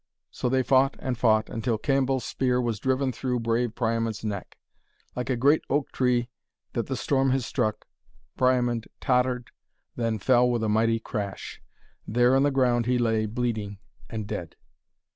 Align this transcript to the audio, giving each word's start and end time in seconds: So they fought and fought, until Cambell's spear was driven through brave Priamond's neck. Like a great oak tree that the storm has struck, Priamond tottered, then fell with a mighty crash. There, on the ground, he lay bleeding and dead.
So 0.31 0.49
they 0.49 0.63
fought 0.63 0.95
and 0.97 1.15
fought, 1.15 1.47
until 1.47 1.77
Cambell's 1.77 2.25
spear 2.25 2.59
was 2.59 2.79
driven 2.79 3.11
through 3.11 3.41
brave 3.41 3.75
Priamond's 3.75 4.23
neck. 4.25 4.57
Like 5.15 5.29
a 5.29 5.35
great 5.35 5.61
oak 5.69 5.91
tree 5.91 6.27
that 6.73 6.87
the 6.87 6.95
storm 6.97 7.29
has 7.29 7.45
struck, 7.45 7.85
Priamond 8.35 8.87
tottered, 8.99 9.51
then 9.95 10.17
fell 10.17 10.49
with 10.49 10.63
a 10.63 10.69
mighty 10.69 10.99
crash. 10.99 11.61
There, 12.07 12.35
on 12.35 12.41
the 12.41 12.49
ground, 12.49 12.87
he 12.87 12.97
lay 12.97 13.27
bleeding 13.27 13.77
and 14.09 14.25
dead. 14.25 14.55